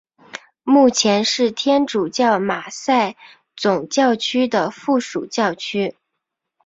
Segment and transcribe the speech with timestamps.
[0.63, 3.15] 目前是天主教马赛
[3.55, 5.95] 总教区的附属教区。